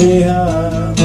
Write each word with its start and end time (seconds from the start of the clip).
Neon. 0.00 0.98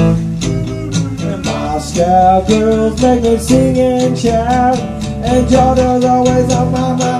And 1.19 1.43
Moscow 1.43 2.47
girls 2.47 3.02
make 3.02 3.23
me 3.23 3.37
sing 3.37 3.77
and 3.77 4.17
shout, 4.17 4.79
and 4.79 5.49
Georgia's 5.49 6.05
always 6.05 6.53
on 6.53 6.71
my 6.71 6.95
mind. 6.95 7.14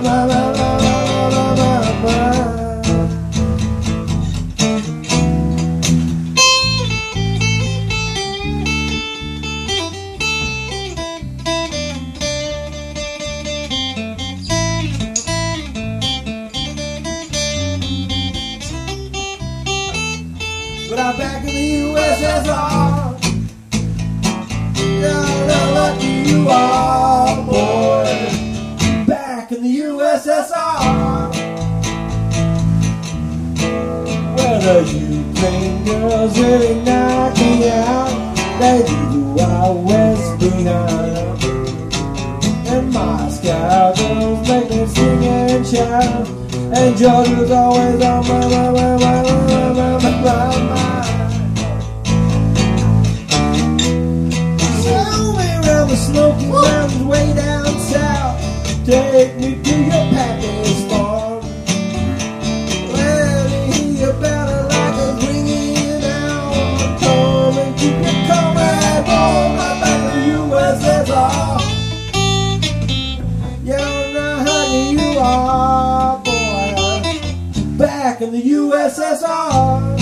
back 78.15 78.21
in 78.21 78.31
the 78.31 78.41
USSR. 78.41 79.94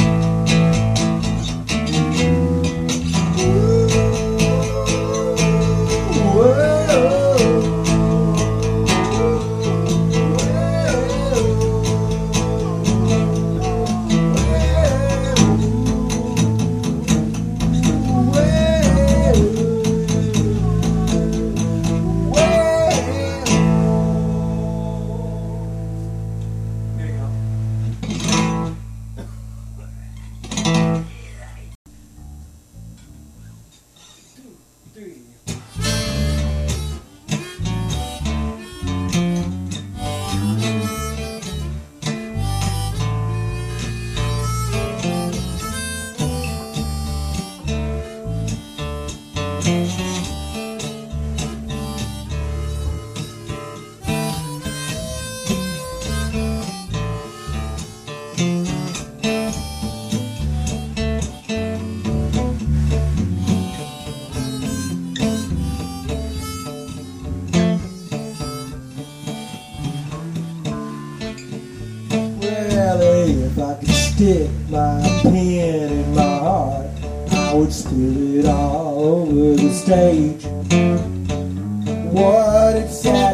What 82.13 82.75
it's 82.75 83.03
like. 83.05 83.32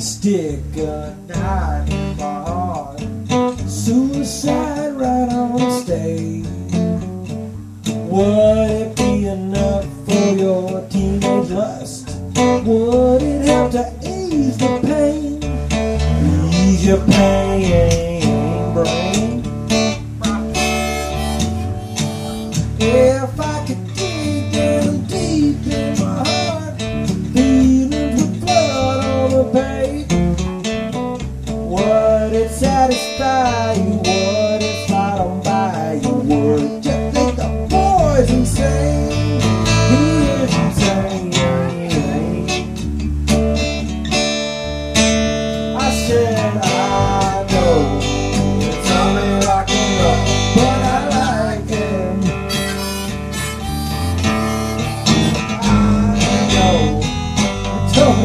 stick 0.00 0.60
a 0.76 1.16
knife 1.28 1.90
in 1.90 2.16
my 2.16 2.22
heart. 2.22 3.00
Suicide. 3.68 4.71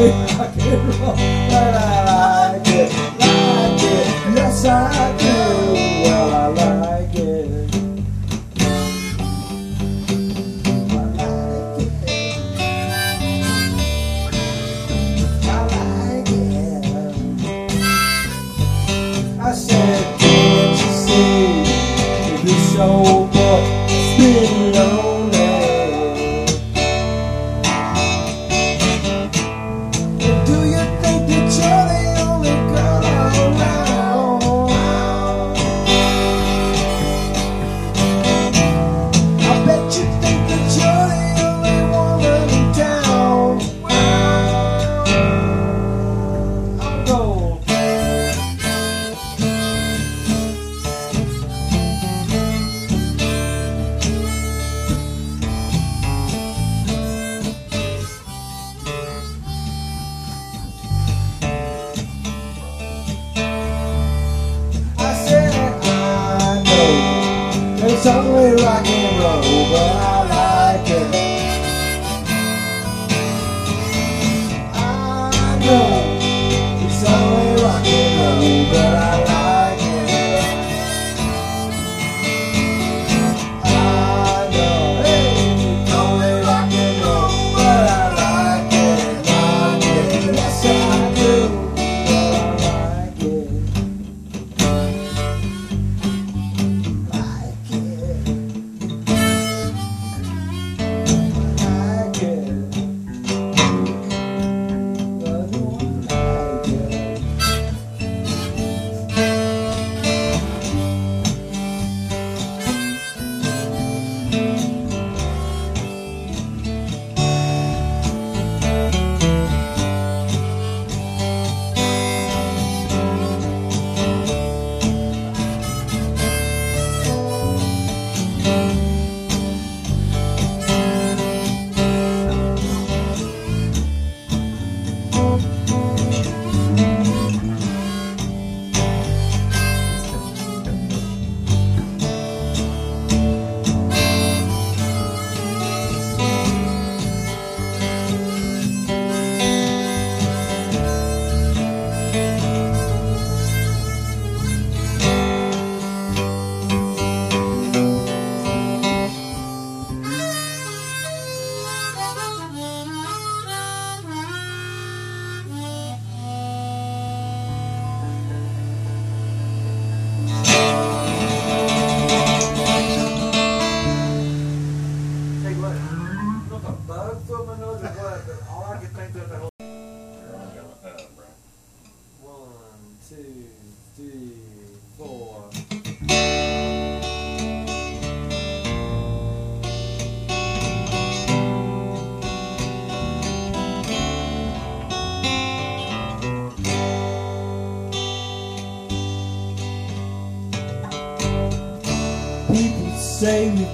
rock 0.06 0.56
and 0.58 0.94
roll, 1.00 1.14
I 1.18 2.52
like 2.54 2.68
it, 2.68 2.92
like 3.18 3.82
it, 3.82 4.36
yes 4.36 4.64
I. 4.64 5.07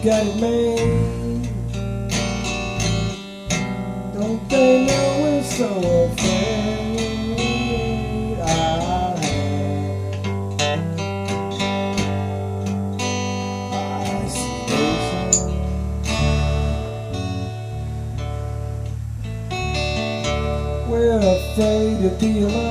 got 0.05 0.27
it 0.27 0.37
made. 0.39 1.49
Don't 4.13 4.49
they 4.51 4.85
know 4.85 5.21
we're 5.23 5.43
so 5.43 5.69
afraid? 6.13 7.41
I, 8.41 8.45
I 13.73 14.29
We're 20.87 21.19
afraid 21.19 22.03
to 22.03 22.11
be 22.21 22.43
alone. 22.43 22.64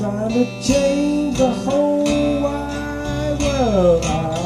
Trying 0.00 0.30
to 0.30 0.62
change 0.62 1.36
the 1.36 1.50
whole 1.50 2.40
wide 2.40 3.36
world. 3.38 4.39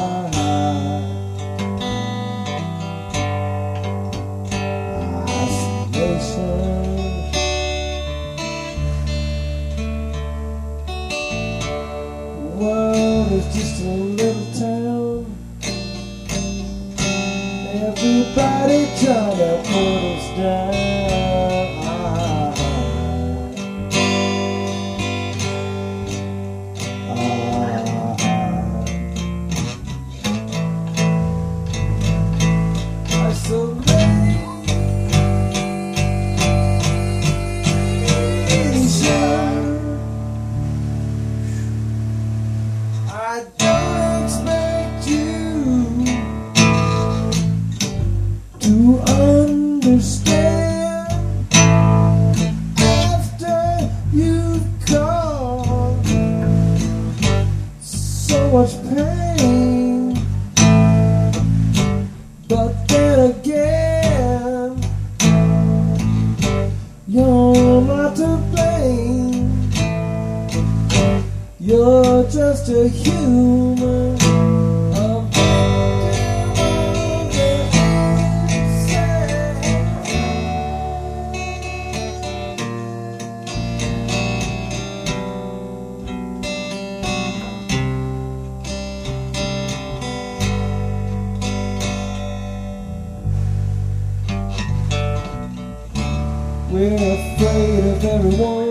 afraid 96.93 97.83
of 97.85 98.05
everyone. 98.05 98.64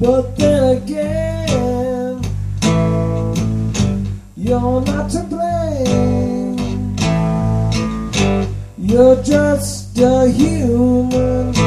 But 0.00 0.36
then 0.36 0.76
again, 0.76 2.22
you're 4.36 4.80
not 4.80 5.10
to 5.10 5.22
blame. 5.24 6.96
You're 8.78 9.20
just 9.24 9.98
a 9.98 10.28
human. 10.28 11.57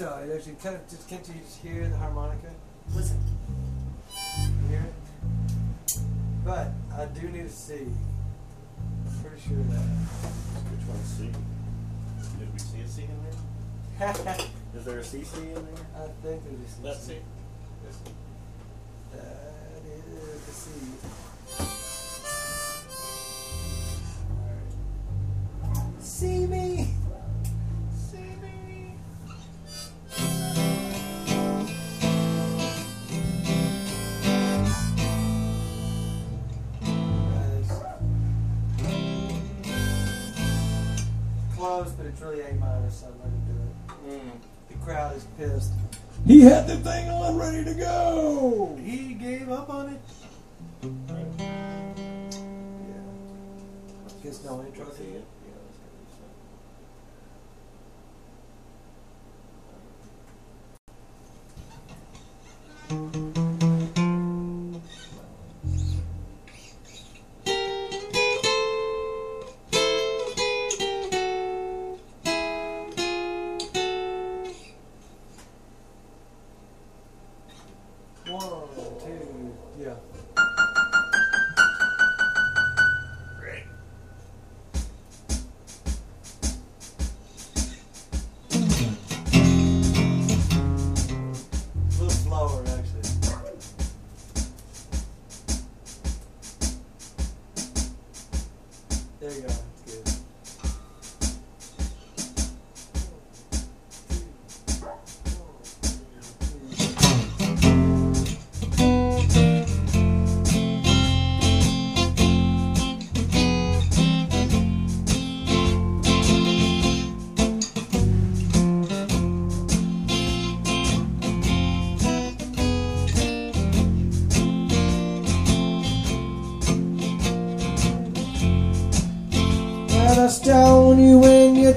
So. 0.00 0.16
It 0.24 0.34
actually 0.34 0.54
kind 0.62 0.76
of 0.76 0.88
just 0.88 1.06
can't 1.10 1.28
you 1.28 1.34
just 1.44 1.58
hear 1.58 1.86
the 1.86 1.96
harmonica? 1.96 2.48
Listen. 2.94 3.18
You 4.38 4.68
hear 4.68 4.80
it? 4.80 5.98
But 6.42 6.72
I 6.96 7.04
do 7.04 7.28
need 7.28 7.44
a 7.44 7.50
C. 7.50 7.74
I'm 7.74 9.22
pretty 9.22 9.42
sure 9.46 9.58
of 9.58 9.70
that. 9.70 9.84
Which 10.72 10.88
one's 10.88 11.04
C? 11.04 11.24
Did 12.38 12.50
we 12.50 12.58
see 12.58 12.80
a 12.80 12.88
C 12.88 13.02
in 13.02 13.18
there? 13.98 14.36
Is 14.74 14.84
there 14.86 15.00
a 15.00 15.02
CC 15.02 15.36
in 15.36 15.54
there? 15.54 15.84
I 15.94 16.08
think 16.22 16.42
there's 16.44 16.64
a 16.64 16.70
C. 16.70 16.82
Let's 16.82 17.00
see. 17.00 17.18
That 19.12 19.82
is 19.84 20.40
the 20.46 20.52
C. 20.52 21.79
really 42.90 42.96
A 42.96 42.96
minor, 42.96 42.96
so 42.96 43.06
I'm 43.06 43.12
not 43.18 43.24
gonna 43.24 43.46
do 43.46 43.52
it. 43.62 44.20
Mm. 44.20 44.30
The 44.68 44.74
crowd 44.84 45.16
is 45.16 45.24
pissed. 45.38 45.72
He 46.26 46.40
had 46.40 46.66
the 46.66 46.76
thing 46.76 47.08
on 47.08 47.36
ready 47.36 47.64
to 47.64 47.74
go. 47.74 48.76
He 48.82 49.14
gave 49.14 49.50
up 49.50 49.70
on 49.70 49.88
it. 49.90 50.00
Yeah. 50.82 50.88
Guess 54.22 54.44
no 54.44 54.62
intro 54.62 54.84
Let's 54.84 54.98
to 54.98 55.02
see 55.02 55.20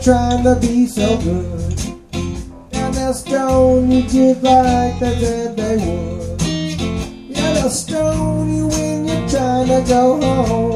trying 0.04 0.44
to 0.44 0.56
be 0.60 0.86
so 0.86 1.18
good. 1.20 1.80
And 2.74 2.94
they'll 2.94 3.14
stone 3.14 3.90
you 3.90 4.02
just 4.02 4.44
like 4.44 5.00
they 5.00 5.18
said 5.18 5.56
they 5.56 5.78
would. 5.78 6.42
Yeah, 6.42 7.54
they'll 7.54 7.70
stone 7.70 8.54
you 8.54 8.68
when 8.68 9.08
you're 9.08 9.30
trying 9.30 9.68
to 9.68 9.82
go 9.88 10.20
home. 10.22 10.73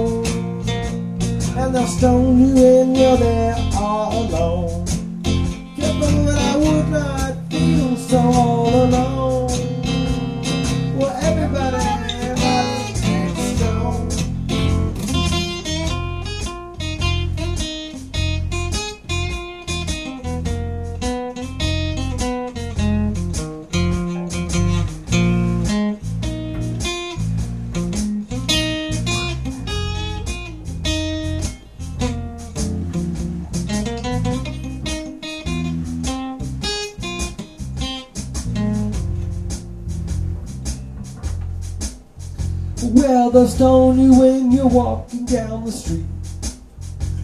they'll 43.31 43.47
stone 43.47 43.99
you 43.99 44.19
when 44.19 44.51
you're 44.51 44.67
walking 44.67 45.25
down 45.25 45.65
the 45.65 45.71
street. 45.71 46.05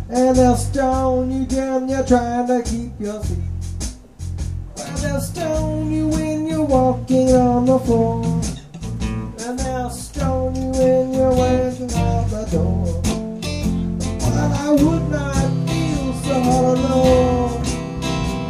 And 0.09 0.35
they'll 0.35 0.55
stone 0.55 1.31
you 1.31 1.45
down 1.45 1.87
there 1.87 2.03
trying 2.03 2.47
to 2.47 2.61
keep 2.63 2.99
your 2.99 3.21
feet. 3.23 3.37
And 4.77 4.97
they'll 4.97 5.21
stone 5.21 5.91
you 5.91 6.07
when 6.07 6.47
you're 6.47 6.63
walking 6.63 7.29
on 7.35 7.65
the 7.65 7.79
floor. 7.79 8.23
And 9.45 9.59
they'll 9.59 9.89
stone 9.89 10.55
you 10.55 10.71
when 10.71 11.13
you're 11.13 11.33
waiting 11.33 11.93
on 11.93 12.29
the 12.29 12.45
door. 12.51 13.01
But 14.19 14.51
I 14.65 14.71
would 14.71 15.09
not 15.09 15.69
feel 15.69 16.13
so 16.23 16.37
alone. 16.73 17.63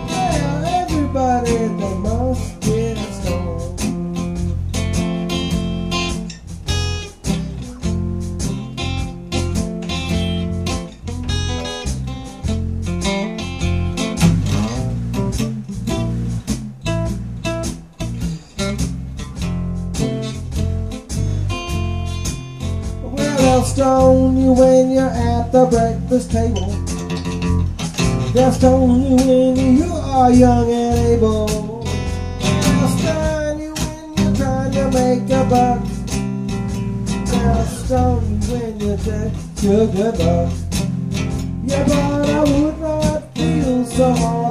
Yeah, 0.07 0.83
everybody 0.83 1.72
this 26.13 26.27
table. 26.27 26.69
That's 28.33 28.63
only 28.63 29.15
when 29.15 29.77
you 29.77 29.91
are 29.91 30.31
young 30.31 30.69
and 30.71 30.99
able. 31.07 31.83
I'll 32.43 33.57
you 33.59 33.73
when 33.73 34.13
you're 34.17 34.35
trying 34.35 34.71
to 34.73 34.91
make 34.91 35.23
a 35.31 35.43
buck. 35.49 35.81
I'll 37.33 37.65
you 37.65 38.39
when 38.47 38.79
you're 38.79 38.97
dead, 38.97 39.33
sugar 39.57 40.11
buck. 40.11 40.53
Yeah, 41.65 41.83
but 41.87 42.29
I 42.29 42.43
would 42.43 42.79
not 42.79 43.33
feel 43.35 43.85
so 43.85 44.13
hard. 44.13 44.42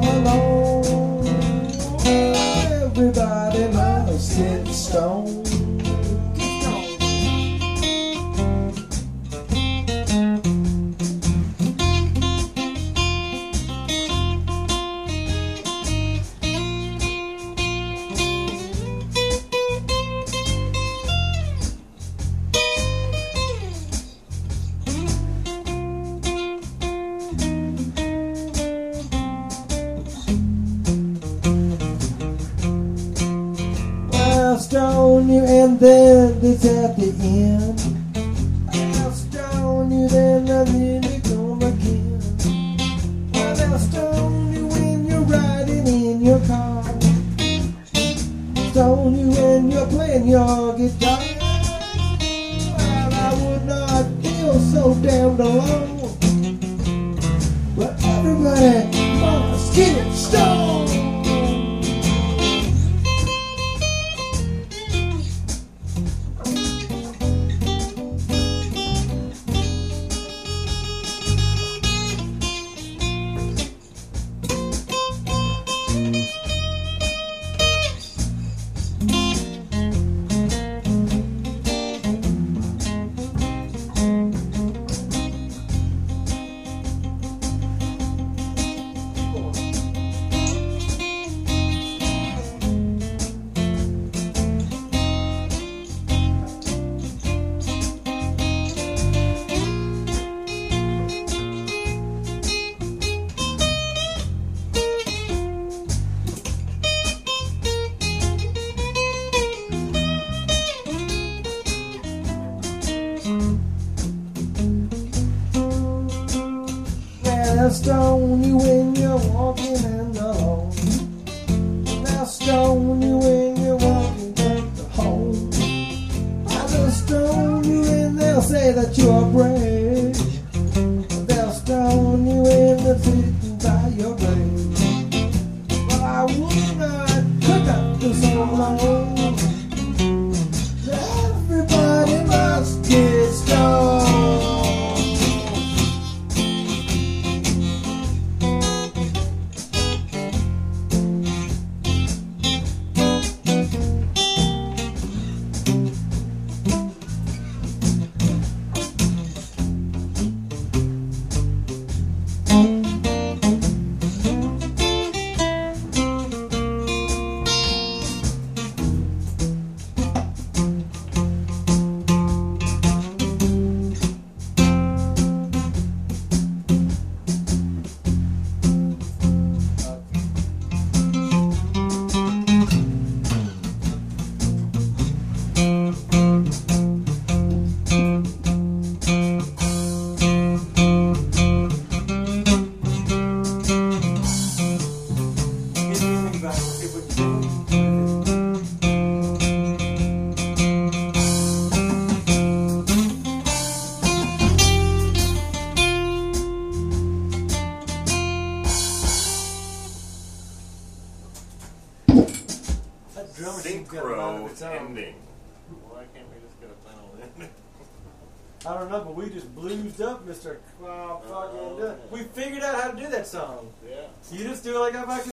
Mr. 220.32 220.56
Cloud 220.80 221.22
fucking. 221.24 221.58
Oh. 221.60 221.96
We 222.10 222.20
figured 222.20 222.62
out 222.62 222.80
how 222.82 222.90
to 222.90 222.96
do 222.96 223.06
that 223.10 223.26
song. 223.26 223.70
Yeah. 223.86 224.06
You 224.30 224.44
just 224.44 224.64
do 224.64 224.74
it 224.74 224.78
like 224.78 224.94
I 224.94 225.04
fucking. 225.04 225.30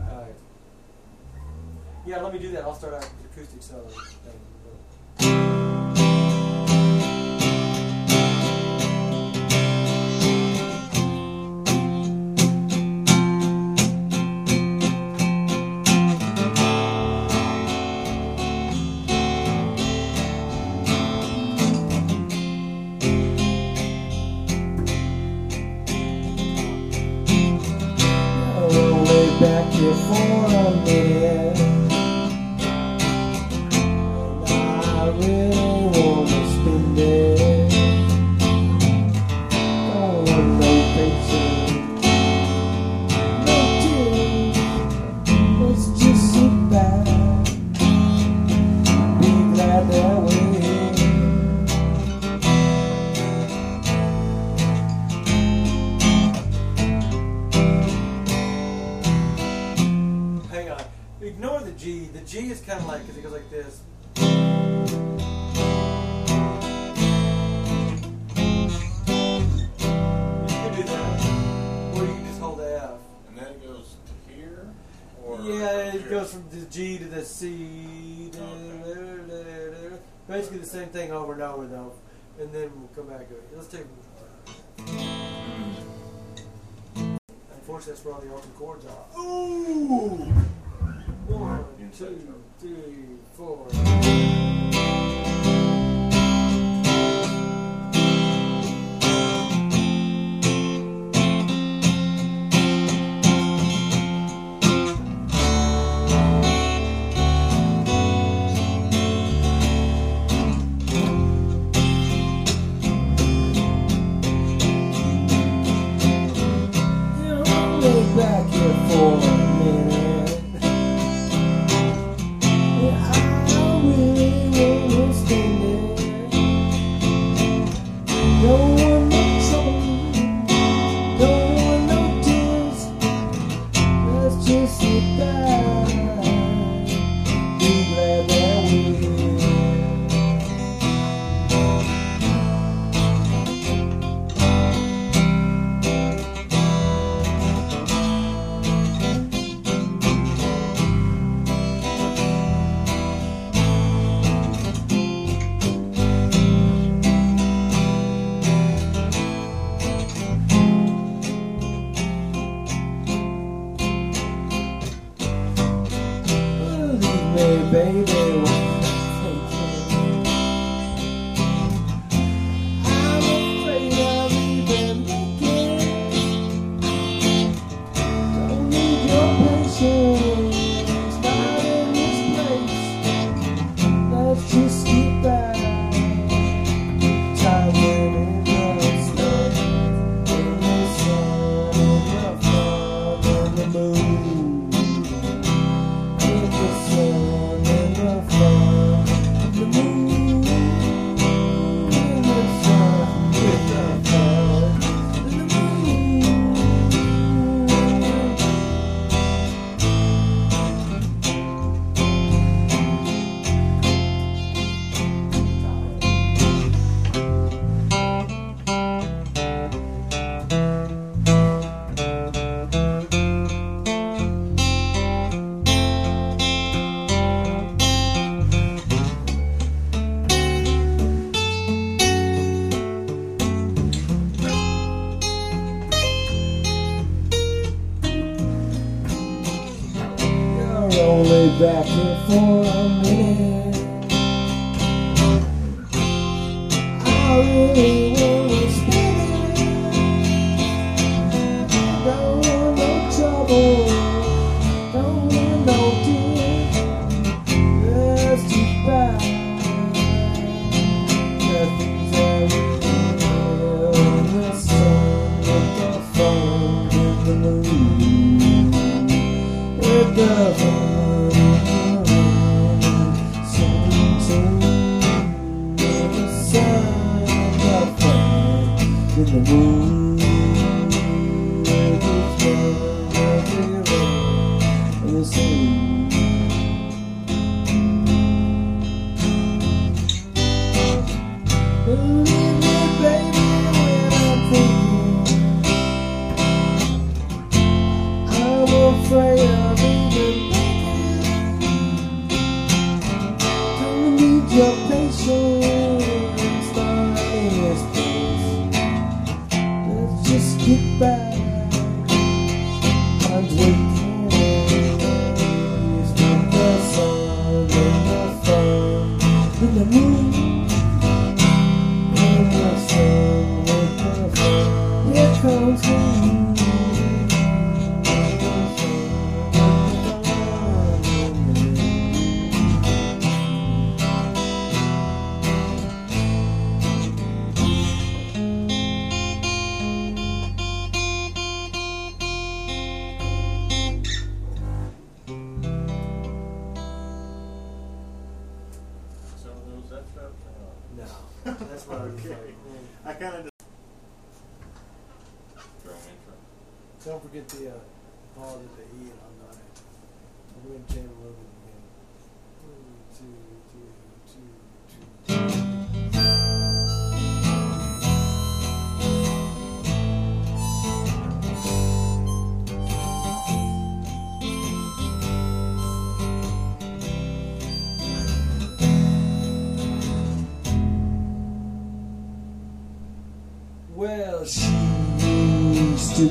All 0.00 0.22
right. 0.22 0.34
Yeah, 2.06 2.22
let 2.22 2.32
me 2.32 2.38
do 2.38 2.50
that. 2.52 2.62
I'll 2.62 2.74
start 2.74 2.94
out 2.94 3.00
with 3.02 3.30
acoustic 3.30 3.62
solo. 3.62 3.90
you 29.78 29.92
for 29.92 30.46
a 30.46 30.70
minute. 30.84 31.75
same 80.76 80.88
thing 80.88 81.10
over 81.10 81.32
and 81.32 81.40
over 81.40 81.66
though, 81.66 81.94
and 82.38 82.52
then 82.52 82.70
we'll 82.76 82.88
come 82.94 83.08
back 83.08 83.26
to 83.30 83.34
it. 83.34 83.48
Let's 83.54 83.68
take. 83.68 83.86
Unfortunately, 87.54 87.92
that's 87.92 88.04
where 88.04 88.14
all 88.14 88.20
the 88.20 88.34
open 88.34 88.50
chords 88.58 88.84
are. 88.84 89.06
Ooh. 89.18 90.30
One, 91.28 91.64
two, 91.96 92.34
three, 92.60 93.16
four. 93.34 94.35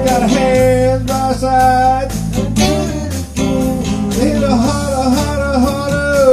Got 0.07 0.23
a 0.23 0.29
hand 0.37 1.07
by 1.07 1.33
side. 1.43 2.11
Hit 4.19 4.43
her 4.43 4.57
harder, 4.67 5.07
harder, 5.17 5.57
harder. 5.67 6.31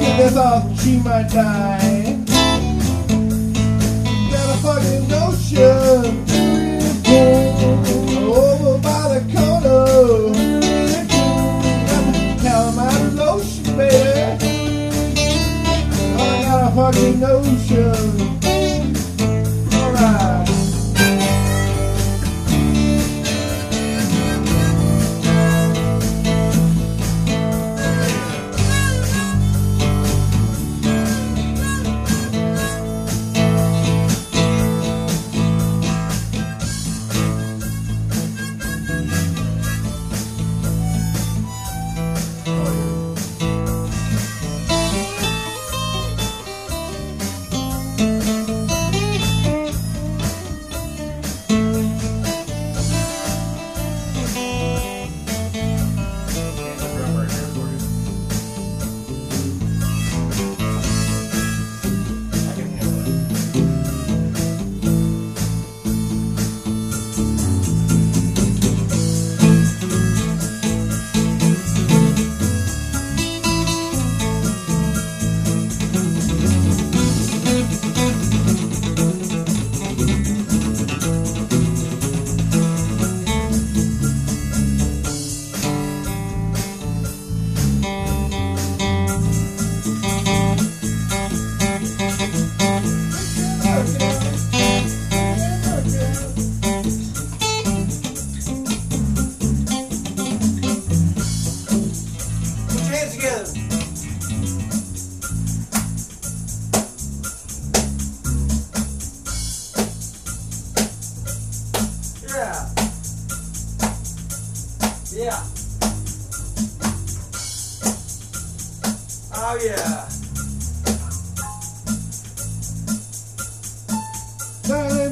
Get 0.00 0.14
this 0.18 0.36
off, 0.36 0.62
she 0.80 0.92
might 0.98 1.28
die. 1.30 1.53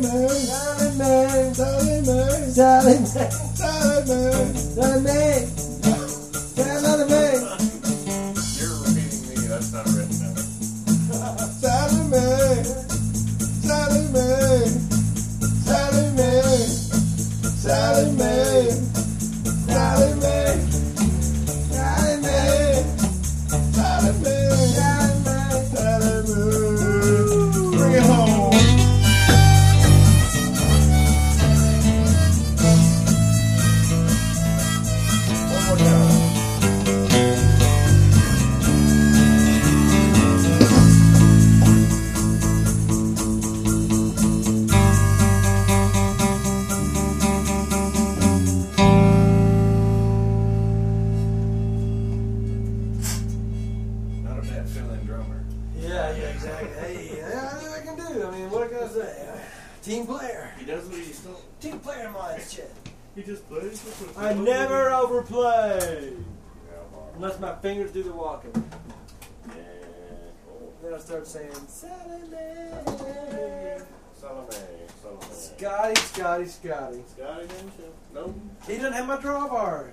Mary, 0.02 0.28
Sally 0.28 0.98
Mary, 0.98 1.54
Sally 1.54 2.00
Mary, 2.02 2.50
Sally 2.50 2.98
Mary, 2.98 3.30
Sally 3.54 4.04
Mary, 4.08 4.56
Sally 4.56 5.00
Mary. 5.02 5.61
Scotty, 75.62 75.94
Scotty, 75.94 76.46
Scotty. 76.46 77.02
Scotty 77.06 77.46
didn't 77.46 77.72
you? 77.78 77.92
Nope. 78.12 78.34
He 78.66 78.74
didn't 78.74 78.94
have 78.94 79.06
my 79.06 79.16
drawbar. 79.16 79.92